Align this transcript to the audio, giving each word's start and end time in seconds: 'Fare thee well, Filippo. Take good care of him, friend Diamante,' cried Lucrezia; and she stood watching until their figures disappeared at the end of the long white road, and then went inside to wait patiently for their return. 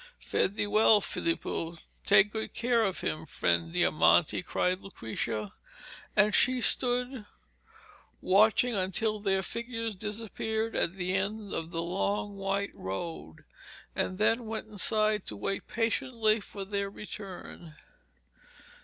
'Fare 0.17 0.47
thee 0.47 0.65
well, 0.65 0.99
Filippo. 0.99 1.77
Take 2.07 2.31
good 2.31 2.55
care 2.55 2.83
of 2.83 3.01
him, 3.01 3.23
friend 3.27 3.71
Diamante,' 3.71 4.41
cried 4.41 4.79
Lucrezia; 4.81 5.51
and 6.15 6.33
she 6.33 6.59
stood 6.59 7.27
watching 8.19 8.73
until 8.75 9.19
their 9.19 9.43
figures 9.43 9.93
disappeared 9.93 10.75
at 10.75 10.95
the 10.95 11.13
end 11.13 11.53
of 11.53 11.69
the 11.69 11.83
long 11.83 12.35
white 12.35 12.73
road, 12.73 13.45
and 13.95 14.17
then 14.17 14.45
went 14.45 14.65
inside 14.65 15.23
to 15.27 15.37
wait 15.37 15.67
patiently 15.67 16.39
for 16.39 16.65
their 16.65 16.89
return. 16.89 17.75